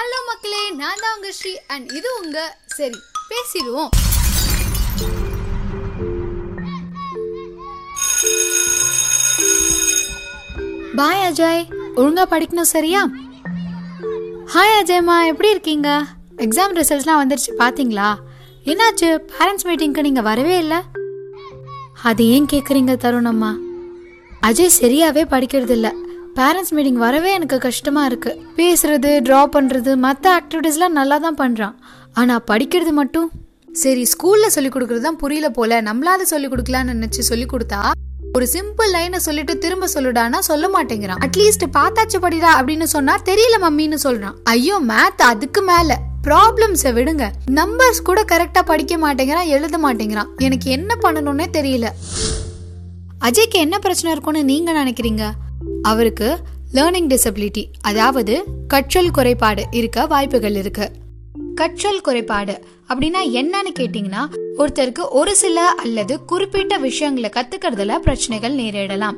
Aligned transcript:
Hello 0.00 0.18
மக்களே 0.28 0.70
நான் 0.70 1.00
தான் 1.00 1.16
உங்க 1.16 1.32
ஸ்ரீ 1.32 1.56
அண்ட் 1.66 1.92
இது 1.92 2.08
உங்க 2.22 2.38
சரி. 2.76 2.98
பேசிடுவோம். 3.28 3.90
பாய் 10.96 11.22
அஜய் 11.24 11.62
ஒழுங்கா 11.94 12.24
படிக்கணும் 12.24 12.72
சரியா? 12.74 13.00
ஹாய் 14.46 14.82
அஜய்மா 14.82 15.26
எப்படி 15.26 15.50
இருக்கீங்க? 15.50 15.88
எக்ஸாம் 16.36 16.76
ரிசல்ட்ஸ்லாம் 16.76 17.20
வந்துருச்சு 17.22 17.52
பாத்தீங்களா? 17.58 18.08
என்னாச்சு? 18.64 19.18
பேரண்ட்ஸ் 19.32 19.66
மீட்டிங்க்கு 19.66 20.00
நீங்க 20.00 20.20
வரவே 20.20 20.58
இல்லை? 20.58 20.80
அது 22.02 22.26
ஏன் 22.26 22.46
கேட்குறீங்க 22.46 22.96
தருணம்மா? 22.96 23.50
அஜய் 24.42 24.78
சரியாவே 24.80 25.24
படிக்கிறது 25.24 25.70
இல்லை 25.70 25.92
பேரண்ட்ஸ் 26.38 26.72
மீட்டிங் 26.76 26.98
வரவே 27.04 27.32
எனக்கு 27.32 27.58
கஷ்டமா 27.58 28.04
இருக்கு. 28.04 28.30
பேசுறது 28.56 29.10
ட்ரா 29.26 29.40
பண்றது 29.54 29.96
மற்ற 29.96 30.24
ஆக்டிவிட்டீஸ்லாம் 30.38 30.96
நல்லா 30.98 31.18
தான் 31.18 31.38
பண்றான். 31.42 31.74
ஆனா 32.12 32.40
படிக்கிறது 32.50 32.90
மட்டும்? 32.90 33.30
சரி 33.72 34.06
ஸ்கூல்ல 34.12 34.46
சொல்லிக் 34.46 34.76
கொடுக்கறது 34.76 35.00
தான் 35.00 35.16
புரியல 35.16 35.48
போல. 35.50 35.82
நம்மளால 35.82 36.22
சொல்லி 36.22 36.48
கொடுக்கலாம்னு 36.48 36.94
நினைச்சு 36.96 37.24
சொல்லி 37.30 37.46
கொடுத்தா 37.46 37.80
ஒரு 38.36 38.46
சிம்பிள் 38.52 38.90
லைனை 38.94 39.16
சொல்லிட்டு 39.16 39.58
திரும்ப 39.58 39.86
சொல்லுடானா 39.94 40.38
சொல்ல 40.38 40.66
மாட்டேங்கிறான். 40.68 41.20
அட்லீஸ்ட் 41.26 41.66
பார்த்தாச்சு 41.78 42.18
படிடா 42.24 42.50
அப்படின்னு 42.58 42.82
சொன்னா 42.82 43.16
தெரியல 43.24 43.58
மம்மின்னு 43.62 43.98
சொல்றான். 44.04 44.36
ஐயோ 44.44 44.78
மேத் 44.90 45.22
அதுக்கு 45.32 45.62
மேல. 45.62 45.98
ப்ராப்ளம்ஸை 46.28 46.90
விடுங்க. 46.98 47.26
நம்பர்ஸ் 47.50 48.02
கூட 48.02 48.22
கரெக்டா 48.22 48.62
படிக்க 48.64 48.96
மாட்டேங்கிறான் 48.96 49.46
எழுத 49.46 49.78
மாட்டேங்கிறான். 49.78 50.30
எனக்கு 50.38 50.70
என்ன 50.70 50.94
பண்ணணும்னே 51.02 51.46
தெரியல. 51.58 51.88
அஜய்க்கு 53.20 53.58
என்ன 53.66 53.78
பிரச்சனை 53.78 54.12
இருக்கும்னு 54.12 54.44
நீங்க 54.44 54.84
நினைக்கிறீங்க? 54.84 55.24
அவருக்கு 55.82 56.38
லேர்னிங் 56.74 57.08
டிசபிலிட்டி 57.12 57.64
அதாவது 57.80 58.44
கற்றல் 58.68 59.10
குறைபாடு 59.10 59.64
இருக்க 59.70 60.06
வாய்ப்புகள் 60.06 60.54
இருக்கு. 60.54 60.90
கற்றல் 61.54 62.00
குறைபாடு 62.00 62.64
அப்படின்னா 62.88 63.20
என்னன்னு 63.32 63.72
கேட்டிங்கன்னா 63.78 64.22
ஒருத்தருக்கு 64.58 65.08
ஒரு 65.10 65.36
சில 65.36 65.68
அல்லது 65.68 66.24
குறிப்பிட்ட 66.24 66.76
விஷயங்களை 66.76 67.30
கத்துக்கிறதுல 67.34 67.96
பிரச்சனைகள் 67.96 68.56
நேரிடலாம். 68.56 69.16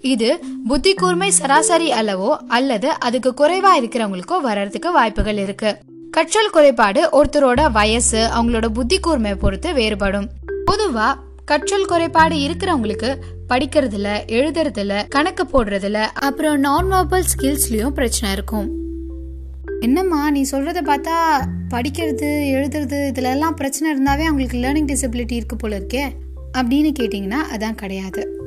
இது 0.00 0.38
புத்தி 0.68 0.94
கூர்மை 0.94 1.30
சராசரி 1.30 1.92
அளவோ 1.92 2.36
அல்லது 2.48 2.88
அதுக்கு 2.88 3.34
குறைவா 3.36 3.70
இருக்கிறவங்களுக்கோ 3.80 4.40
வர்றதுக்கு 4.40 4.92
வாய்ப்புகள் 4.92 5.36
இருக்கு. 5.36 5.76
கற்றல் 6.10 6.50
குறைபாடு 6.50 7.08
ஒருத்தரோட 7.12 7.72
வயசு 7.72 8.28
அவங்களோட 8.36 8.68
புத்தி 8.68 8.98
கூர்மையை 8.98 9.34
பொறுத்து 9.34 9.72
வேறுபடும். 9.72 10.28
பொதுவா 10.70 11.14
கற்றல் 11.44 11.84
குறைபாடு 11.84 12.36
இருக்கிறவங்களுக்கு 12.36 13.16
படிக்கிறதுல 13.48 14.08
எழுதுறதுல 14.26 15.08
கணக்கு 15.08 15.44
போடுறதுல 15.44 15.92
அப்புறம் 15.92 16.60
நான் 16.60 16.92
வெர்பல் 16.92 17.24
ஸ்கில்ஸ்லயும் 17.36 17.90
பிரச்சனை 17.90 18.34
இருக்கும். 18.34 18.70
என்னம்மா 19.80 20.30
நீ 20.30 20.42
சொல்றத 20.42 20.80
பார்த்தா 20.86 21.40
படிக்கிறது 21.70 22.52
எழுதுறது 22.52 23.12
இதுல 23.12 23.22
எல்லாம் 23.22 23.54
பிரச்சனை 23.54 23.94
இருந்தாவே 23.94 24.24
அவங்களுக்கு 24.24 24.58
லேர்னிங் 24.58 24.96
டிசபிலிட்டி 24.96 25.32
இருக்கு 25.32 25.56
போல 25.56 25.78
இருக்கே 25.78 26.10
அப்படின்னு 26.58 26.92
கேட்டிங்கன்னா 26.98 27.36
அதான் 27.56 27.74
கிடையாது. 27.74 28.42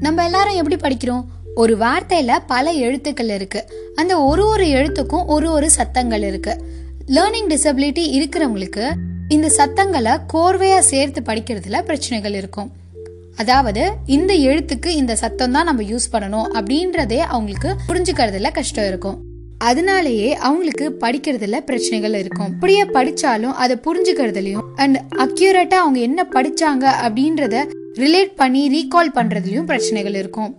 நம்ம 0.00 0.24
எல்லாரும் 0.24 0.54
எப்படி 0.54 0.76
படிக்கிறோம்? 0.76 1.24
ஒரு 1.54 1.76
வார்த்தையில 1.76 2.38
பல 2.46 2.70
எழுத்துக்கள் 2.70 3.28
இருக்கு. 3.28 3.64
அந்த 3.94 4.20
ஒரு 4.20 4.46
ஒரு 4.46 4.64
எழுத்துக்கும் 4.64 5.26
ஒரு 5.26 5.50
ஒரு 5.50 5.70
சத்தங்கள் 5.70 6.22
இருக்கு. 6.22 6.64
லேர்னிங் 7.06 7.48
டிசபிலிட்டி 7.48 8.04
இருக்கிறவங்களுக்கு 8.18 8.94
இந்த 9.34 9.48
சத்தங்களை 9.48 10.12
கோர்வையா 10.32 10.78
சேர்த்து 10.78 11.20
படிக்கிறதுல 11.26 11.82
பிரச்சனைகள் 11.82 12.32
இருக்கும். 12.32 12.70
அதாவது 13.36 13.82
இந்த 14.06 14.32
எழுத்துக்கு 14.34 14.86
இந்த 14.86 15.16
சத்தம் 15.16 15.50
தான் 15.50 15.64
நம்ம 15.64 15.82
யூஸ் 15.82 16.08
பண்ணணும் 16.12 16.48
அப்படின்றதே 16.58 17.18
அவங்களுக்கு 17.18 17.70
புரிஞ்சுக்கிறதுல 17.88 18.50
கஷ்டம் 18.52 18.86
இருக்கும். 18.86 19.18
அதனாலேயே 19.58 20.34
அவங்களுக்கு 20.34 20.96
படிக்கிறதுல 21.00 21.60
பிரச்சனைகள் 21.60 22.14
இருக்கும். 22.14 22.50
அப்படியே 22.54 22.84
படிச்சாலும் 22.84 23.54
அதை 23.64 23.76
புரிஞ்சுக்கிறதுலயும் 23.86 24.66
அண்ட் 24.76 24.98
அக்யூரேட்டா 25.24 25.78
அவங்க 25.84 26.00
என்ன 26.00 26.26
படிச்சாங்க 26.32 26.84
அப்படின்றத 27.06 27.64
ரிலேட் 27.94 28.34
பண்ணி 28.36 28.64
ரீகால் 28.76 29.14
பண்றதுலயும் 29.14 29.70
பிரச்சனைகள் 29.72 30.14
இருக்கும். 30.14 30.52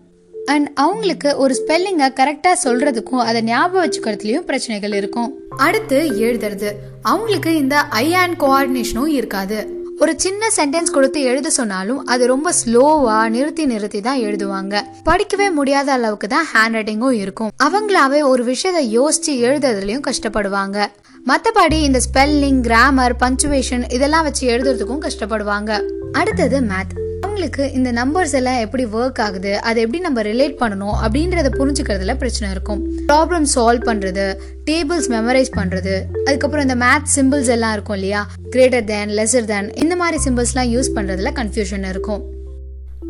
அண்ட் 0.54 0.70
அவங்களுக்கு 0.74 1.30
ஒரு 1.38 1.54
ஸ்பெல்லிங்கை 1.60 2.08
கரெக்டாக 2.20 2.62
சொல்கிறதுக்கும் 2.64 3.24
அதை 3.30 3.42
ஞாபகம் 3.42 3.84
வச்சுக்கிறதுலையும் 3.84 4.48
பிரச்சனைகள் 4.50 4.94
இருக்கும். 4.94 5.30
அடுத்து 5.58 5.98
எழுதுறது. 6.26 6.72
அவங்களுக்கு 7.02 7.52
இந்த 7.56 7.78
ஐ 8.04 8.14
அண்ட் 8.14 8.42
கோஆர்டினேஷனும் 8.42 9.14
இருக்காது. 9.20 9.82
ஒரு 10.00 10.14
சின்ன 10.24 10.46
சென்டென்ஸ் 10.56 10.94
கொடுத்து 10.96 11.20
எழுத 11.22 11.50
சொன்னாலும் 11.50 12.00
அது 12.06 12.24
ரொம்ப 12.28 12.52
ஸ்லோவா 12.60 13.18
நிறுத்தி 13.30 13.66
நிறுத்தி 13.66 14.02
தான் 14.02 14.22
எழுதுவாங்க. 14.22 14.82
படிக்கவே 15.06 15.48
முடியாத 15.52 15.92
அளவுக்கு 15.92 16.28
தான் 16.28 16.48
ஹேண்ட் 16.54 16.76
ரைட்டிங்கும் 16.78 17.18
இருக்கும். 17.24 17.52
அவங்களாவே 17.64 18.22
ஒரு 18.32 18.44
விஷயத்த 18.46 18.82
யோசிச்சு 18.98 19.34
எழுதுறதுலயும் 19.48 20.06
கஷ்டப்படுவாங்க. 20.10 20.86
மத்தபடி 21.30 21.80
இந்த 21.88 22.00
ஸ்பெல்லிங் 22.08 22.62
கிராமர் 22.62 23.16
பஞ்சுவேஷன் 23.24 23.86
இதெல்லாம் 23.94 24.24
வச்சு 24.24 24.44
எழுதுறதுக்கும் 24.58 25.04
கஷ்டப்படுவாங்க. 25.08 25.72
அடுத்தது 26.12 26.60
மேத் 26.72 26.94
அவங்களுக்கு 27.24 27.72
இந்த 27.72 27.90
நம்பர்ஸ் 27.92 28.34
எல்லாம் 28.34 28.60
எப்படி 28.60 28.86
ஒர்க் 28.86 29.22
ஆகுது 29.22 29.52
அதை 29.62 29.80
எப்படி 29.84 30.00
நம்ம 30.04 30.22
ரிலேட் 30.22 30.56
பண்ணணும் 30.64 30.96
அப்படின்றத 31.06 31.50
புரிஞ்சுக்கிறதுல 31.60 32.14
பிரச்சனை 32.18 32.48
இருக்கும். 32.56 32.82
ப்ராப்ளம் 33.08 33.46
சால்வ் 33.56 33.86
பண்றது 33.90 34.26
டேபிள்ஸ் 34.70 35.10
மெமரைஸ் 35.14 35.54
பண்றது 35.56 35.96
அதுக்கப்புறம் 36.26 36.68
இந்த 36.68 36.78
மேத் 36.86 37.10
சிம்பிள்ஸ் 37.16 37.52
எல்லாம் 37.56 37.74
இருக்கும் 37.74 37.96
இல்லையா? 37.96 38.22
கிரேட்டர் 38.50 38.84
தேன் 38.84 39.10
லெசர் 39.10 39.50
தேன் 39.52 39.70
இந்த 39.74 39.96
மாதிரி 39.96 40.18
சிம்பிள்ஸ்லாம் 40.26 40.72
யூஸ் 40.76 40.92
பண்றதுல 40.96 41.32
கன்ஃபியூஷன் 41.40 41.90
இருக்கும். 41.90 42.24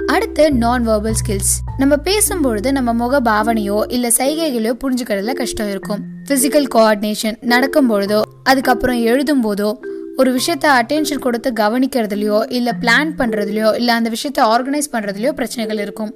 அடுத்து 0.08 0.52
நான் 0.52 0.88
வேர்பல் 0.88 1.18
ஸ்கில்ஸ் 1.22 1.52
நம்ம 1.78 1.96
பேசும்பொழுது 2.04 2.72
நம்ம 2.72 2.94
முக 2.94 3.22
பாவனையோ 3.22 3.78
இல்ல 3.88 4.08
சைகைகளையோ 4.18 4.74
புரிஞ்சுக்கிறதுல 4.84 5.34
கஷ்டம் 5.34 5.70
இருக்கும். 5.70 6.02
பிசிக்கல் 6.30 6.68
கோஆர்டினேஷன் 6.76 7.38
நடக்கும் 7.42 7.90
பொழுதோ 7.92 8.22
அதுக்கப்புறம் 8.44 9.02
எழுதும் 9.02 9.44
போதோ 9.46 9.70
ஒரு 10.18 10.40
விஷயத்த 10.40 10.66
அட்டென்ஷன் 10.66 11.20
கொடுத்து 11.20 11.52
கவனிக்கிறதுலையோ 11.52 12.52
இல்லை 12.52 12.74
பிளான் 12.82 13.12
பண்ணுறதுலையோ 13.18 13.76
இல்லை 13.76 13.96
அந்த 13.96 14.10
விஷயத்த 14.10 14.40
ஆர்கனைஸ் 14.40 14.92
பண்ணுறதுலையோ 14.92 15.32
பிரச்சனைகள் 15.32 15.78
இருக்கும். 15.78 16.14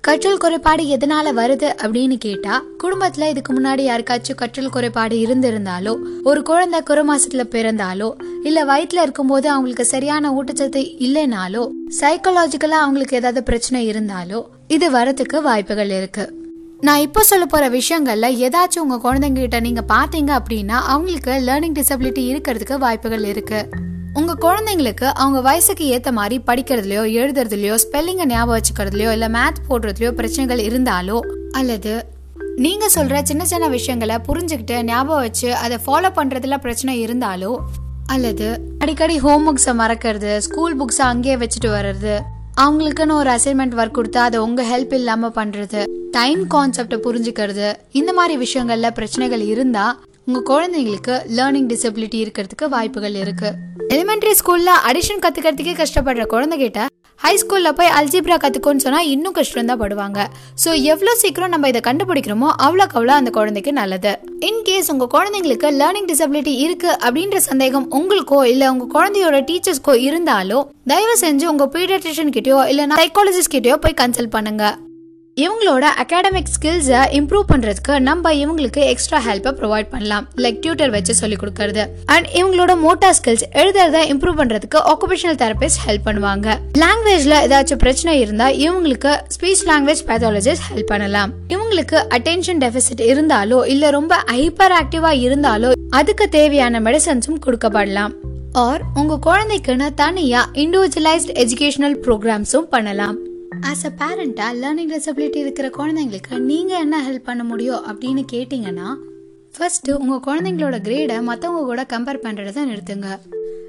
கற்றல் 0.00 0.38
குறைபாடு 0.38 0.84
எதனால 0.84 1.26
வருது 1.40 1.68
அப்படின்னு 1.82 2.16
கேட்டா 2.16 2.62
குடும்பத்துல 2.82 3.28
இதுக்கு 3.28 3.52
முன்னாடி 3.54 3.82
யாருக்காச்சும் 3.90 4.34
கற்றல் 4.34 4.70
குறைபாடு 4.70 5.16
இருந்திருந்தாலோ 5.16 6.22
ஒரு 6.22 6.42
குழந்தை 6.42 6.82
குறை 6.82 7.04
மாசத்துல 7.08 7.44
பிறந்தாலோ 7.44 8.14
இல்ல 8.42 8.64
வயிற்றுல 8.64 9.02
இருக்கும்போது 9.02 9.50
அவங்களுக்கு 9.50 9.84
சரியான 9.84 10.30
ஊட்டச்சத்து 10.30 10.96
இல்லைனாலோ 10.98 11.68
சைக்கலாஜிக்கலா 12.00 12.80
அவங்களுக்கு 12.84 13.16
ஏதாவது 13.16 13.42
பிரச்சனை 13.42 13.90
இருந்தாலோ 13.90 14.42
இது 14.68 14.90
வரத்துக்கு 14.90 15.42
வாய்ப்புகள் 15.42 15.90
இருக்கு. 15.90 16.43
நான் 16.80 16.98
இப்போ 16.98 17.22
சொல்ல 17.22 17.46
போகிற 17.46 17.68
விஷயங்களில் 17.68 18.38
ஏதாச்சும் 18.40 18.82
உங்கள் 18.82 19.02
குழந்தைங்க 19.04 19.60
நீங்கள் 19.60 19.86
பார்த்தீங்க 19.92 20.30
அப்படின்னா 20.38 20.78
அவங்களுக்கு 20.86 21.30
லேர்னிங் 21.30 21.76
டிசபிலிட்டி 21.78 22.22
இருக்கிறதுக்கு 22.26 22.76
வாய்ப்புகள் 22.78 23.24
இருக்குது 23.24 23.82
உங்கள் 24.14 24.40
குழந்தைங்களுக்கு 24.42 25.06
அவங்க 25.12 25.40
வயசுக்கு 25.40 25.86
ஏற்ற 25.86 26.12
மாதிரி 26.12 26.42
படிக்கிறதுலையோ 26.46 27.04
எழுதுறதுலையோ 27.14 27.76
ஸ்பெல்லிங்கை 27.84 28.26
ஞாபகம் 28.26 28.56
வச்சுக்கிறதுலையோ 28.56 29.12
இல்லை 29.12 29.28
மேத் 29.28 29.62
போடுறதுலையோ 29.68 30.10
பிரச்சனைகள் 30.10 30.58
இருந்தாலோ 30.58 31.20
அல்லது 31.52 31.94
நீங்கள் 32.56 32.90
சொல்கிற 32.90 33.22
சின்ன 33.22 33.44
சின்ன 33.44 33.68
விஷயங்களை 33.68 34.18
புரிஞ்சுக்கிட்டு 34.28 34.84
ஞாபகம் 34.84 35.20
வச்சு 35.20 35.54
அதை 35.54 35.78
ஃபாலோ 35.86 36.10
பண்ணுறதுல 36.16 36.58
பிரச்சனை 36.58 37.06
இருந்தாலோ 37.06 37.52
அல்லது 38.06 38.48
அடிக்கடி 38.78 39.18
ஹோம் 39.18 39.46
ஒர்க்ஸை 39.48 39.74
மறக்கிறது 39.74 40.38
ஸ்கூல் 40.38 40.76
புக்ஸை 40.80 41.04
அங்கேயே 41.06 41.36
வச்சுட்டு 41.36 41.70
வர்றது 41.70 42.14
அவங்களுக்குன்னு 42.60 43.12
ஒரு 43.12 43.30
அசைன்மெண்ட் 43.30 43.76
ஒர்க் 43.76 43.96
கொடுத்தா 43.98 44.16
அதை 44.16 44.40
உங்க 44.40 44.62
ஹெல்ப் 44.62 44.92
இல்லாம 44.92 45.28
பண்றது 45.28 45.84
டைம் 46.10 46.42
கான்செப்டை 46.50 46.98
புரிஞ்சுக்கிறது 47.06 47.74
இந்த 47.92 48.12
மாதிரி 48.12 48.34
விஷயங்கள்ல 48.44 48.90
பிரச்சனைகள் 48.90 49.40
இருந்தா 49.40 50.00
உங்க 50.24 50.40
குழந்தைங்களுக்கு 50.50 51.14
லேர்னிங் 51.36 51.68
டிசபிலிட்டி 51.72 52.18
இருக்கிறதுக்கு 52.24 52.68
வாய்ப்புகள் 52.68 53.14
இருக்கு. 53.14 53.50
எலிமெண்டரி 53.88 54.34
ஸ்கூல்ல 54.40 54.70
அடிஷன் 54.90 55.22
கற்றுக்கிறதுக்கே 55.22 55.74
கஷ்டப்படுற 55.80 56.26
குழந்தைகிட்ட 56.26 56.86
ஹை 57.20 57.32
ஸ்கூலில் 57.40 57.74
போய் 57.78 57.90
அல்ஜிப்ரா 57.98 58.36
கற்றுக்கோன்னு 58.42 58.84
சொன்னால் 58.84 59.10
இன்னும் 59.12 59.34
கஷ்டம் 59.36 59.70
தான் 59.70 59.80
படுவாங்க. 59.82 60.18
ஸோ 60.62 60.70
எவ்வளோ 60.92 61.12
சீக்கிரம் 61.22 61.52
நம்ம 61.54 61.68
இதை 61.72 61.80
கண்டுபிடிக்கிறோமோ 61.86 62.48
அவ்வளோக்கு 62.66 62.96
அவ்வளோ 62.98 63.14
அந்த 63.20 63.30
குழந்தைக்கு 63.38 63.72
நல்லது. 63.80 64.12
இன்கேஸ் 64.48 64.90
உங்கள் 64.94 65.12
குழந்தைங்களுக்கு 65.14 65.70
லேர்னிங் 65.80 66.08
டிசபிலிட்டி 66.12 66.54
இருக்குது 66.64 66.96
அப்படின்ற 67.04 67.40
சந்தேகம் 67.50 67.86
உங்களுக்கோ 67.98 68.40
இல்லை 68.52 68.68
உங்கள் 68.74 68.92
குழந்தையோட 68.96 69.38
டீச்சர்ஸ்க்கோ 69.50 69.94
இருந்தாலும் 70.08 70.66
தயவு 70.92 71.16
செஞ்சு 71.24 71.46
உங்கள் 71.52 71.72
பீடியாட்ரிஷியன் 71.76 72.34
கிட்டயோ 72.38 72.58
இல்லைனா 72.72 72.98
சைக்காலஜிஸ்ட் 73.02 73.54
கிட்டயோ 73.56 73.78
போய் 73.86 74.00
கன்சல்ட் 74.02 74.34
பண்ணுங்கள் 74.34 74.76
இவங்களோட 75.42 75.84
அகாடமிக் 76.02 76.50
ஸ்கில்ஸை 76.54 76.98
இம்ப்ரூவ் 77.10 77.46
பண்ணுறதுக்கு 77.52 77.98
நம்ம 77.98 78.32
இவங்களுக்கு 78.32 78.76
எக்ஸ்ட்ரா 78.76 79.18
ஹெல்ப்பை 79.18 79.52
ப்ரொவைட் 79.60 79.88
பண்ணலாம். 79.88 80.28
லைக் 80.36 80.60
டியூட்டர் 80.60 80.90
வச்சு 80.90 81.14
சொல்லி 81.14 81.36
கொடுக்கறது. 81.36 81.86
அண்ட் 82.06 82.26
இவங்களோட 82.34 82.78
மோட்டார் 82.78 83.14
ஸ்கில்ஸ் 83.22 83.44
எழுதுறத 83.52 84.00
இம்ப்ரூவ் 84.12 84.38
பண்ணுறதுக்கு 84.40 84.78
ஆக்குபேஷனல் 84.90 85.38
தெரபிஸ்ட் 85.44 85.80
ஹெல்ப் 85.86 86.06
பண்ணுவாங்க. 86.06 86.56
லாங்குவேஜில் 86.72 87.36
ஏதாச்சும் 87.40 87.74
பிரச்சனை 87.74 88.20
இருந்தால் 88.20 88.54
இவங்களுக்கு 88.54 89.20
ஸ்பீச் 89.36 89.64
லாங்குவேஜ் 89.64 90.04
பேத்தாலஜிஸ்ட் 90.06 90.66
ஹெல்ப் 90.70 90.86
பண்ணலாம். 90.86 91.32
இவங்களுக்கு 91.48 91.98
அட்டென்ஷன் 92.18 92.62
டெபிசிட் 92.64 93.04
இருந்தாலோ 93.12 93.66
இல்லை 93.66 93.90
ரொம்ப 93.90 94.16
ஹைப்பர் 94.32 94.76
ஆக்டிவாக 94.82 95.22
இருந்தாலோ 95.26 95.72
அதுக்கு 95.90 96.28
தேவையான 96.28 96.80
மெடிசன்ஸும் 96.80 97.44
கொடுக்கப்படலாம். 97.46 98.14
ஆர் 98.52 98.82
உங்கள் 98.94 99.24
குழந்தைக்குன்னு 99.26 99.94
தனியாக 99.94 100.50
இண்டிவிஜுவலைஸ்ட் 100.52 101.34
எஜுகேஷனல் 101.34 102.00
ப்ரோக்ராம்ஸும் 102.06 102.70
பண்ணலாம். 102.70 103.18
ஆஸ் 103.68 103.84
அ 103.88 103.90
பேரண்ட்டாக 104.00 104.56
லேர்னிங் 104.62 104.90
டிசபிலிட்டி 104.94 105.36
இருக்கிற 105.36 105.70
குழந்தைங்களுக்கு 105.76 106.38
நீங்கள் 106.38 106.78
என்ன 106.78 106.96
ஹெல்ப் 107.06 107.28
பண்ண 107.28 107.44
முடியும் 107.44 107.84
அப்படின்னு 107.90 108.22
கேட்டிங்கன்னா 108.32 108.88
ஃபர்ஸ்ட் 109.56 109.90
உங்கள் 109.90 110.22
குழந்தைங்களோட 110.26 110.76
கிரேடை 110.86 111.16
மற்றவங்க 111.28 111.62
கூட 111.70 111.82
கம்பேர் 111.92 112.20
பண்ணுறத 112.22 112.64
நிறுத்துங்க. 112.70 113.08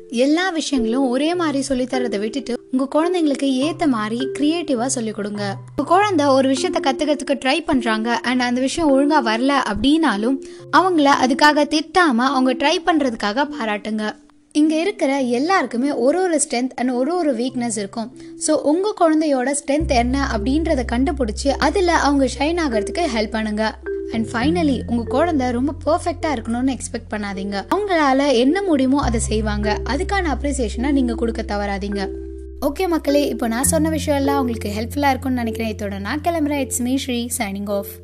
எல்லா 0.10 0.50
விஷயங்களும் 0.50 1.08
ஒரே 1.10 1.36
மாதிரி 1.36 1.60
சொல்லித்தரதை 1.70 2.20
விட்டுட்டு 2.20 2.54
உங்கள் 2.72 2.92
குழந்தைங்களுக்கு 2.96 3.50
ஏற்ற 3.68 3.88
மாதிரி 3.88 4.20
க்ரியேட்டிவாக 4.40 4.86
சொல்லிக் 4.86 5.16
கொடுங்க. 5.16 5.44
உங்கள் 5.70 5.90
குழந்தை 5.94 6.26
ஒரு 6.26 6.50
விஷயத்த 6.50 6.82
கற்றுக்கிறதுக்கு 6.88 7.40
ட்ரை 7.46 7.58
பண்ணுறாங்க 7.70 8.08
அண்ட் 8.08 8.42
அந்த 8.42 8.62
விஷயம் 8.62 8.92
ஒழுங்காக 8.92 9.24
வரல 9.32 9.54
அப்படின்னாலும் 9.72 10.38
அவங்கள 10.72 11.10
அதுக்காக 11.26 11.68
திட்டாமல் 11.76 12.34
அவங்க 12.36 12.54
ட்ரை 12.54 12.76
பண்ணுறதுக்காக 12.86 13.48
பாராட்டுங்க. 13.56 14.06
இங்கே 14.60 14.78
இருக்கிற 14.84 15.12
எல்லாருக்குமே 15.38 15.90
ஒரு 16.06 16.18
ஒரு 16.26 16.38
ஸ்ட்ரென்த் 16.44 16.76
அண்ட் 16.80 16.92
ஒரு 17.00 17.12
ஒரு 17.16 17.32
வீக்னஸ் 17.40 17.78
இருக்கும். 17.82 18.10
ஸோ 18.46 18.52
உங்கள் 18.72 18.96
குழந்தையோட 19.02 19.50
ஸ்ட்ரென்த் 19.60 19.92
என்ன 20.02 20.18
அப்படின்றத 20.36 20.84
கண்டுபிடிச்சி 20.92 21.50
அதில் 21.68 21.92
அவங்க 22.08 22.26
ஷைன் 22.36 22.62
ஆகிறதுக்கு 22.66 23.04
ஹெல்ப் 23.16 23.36
பண்ணுங்க. 23.38 23.64
அண்ட் 24.14 24.28
ஃபைனலி 24.32 24.78
உங்கள் 24.92 25.12
குழந்தை 25.16 25.48
ரொம்ப 25.58 25.74
பர்ஃபெக்டாக 25.86 26.36
இருக்கணும்னு 26.36 26.76
எக்ஸ்பெக்ட் 26.76 27.12
பண்ணாதீங்க. 27.14 27.56
அவங்களால 27.74 28.30
என்ன 28.44 28.64
முடியுமோ 28.70 29.02
அதை 29.08 29.22
செய்வாங்க. 29.30 29.70
அதுக்கான 29.94 30.32
அப்ரிசியேஷனை 30.36 30.92
நீங்கள் 31.00 31.20
கொடுக்க 31.24 31.44
தவறாதீங்க. 31.54 32.04
ஓகே 32.68 32.86
மக்களே 32.94 33.22
இப்போ 33.34 33.48
நான் 33.54 33.72
சொன்ன 33.74 33.90
விஷயம் 33.98 34.20
எல்லாம் 34.22 34.40
உங்களுக்கு 34.42 34.70
ஹெல்ப்ஃபுல்லாக 34.78 35.14
இருக்கும்னு 35.14 35.42
நினைக்கிறேன். 35.44 35.74
இதோட 35.76 36.00
நான் 36.08 36.24
கிளம்புறேன். 36.28 36.64
It's 36.66 36.84
me 36.88 36.94
Sri 37.06 37.20
signing 37.40 37.72
off 37.78 37.92